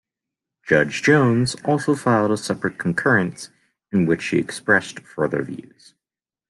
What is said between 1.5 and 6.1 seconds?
also filed a separate concurrence, in which she expressed further views.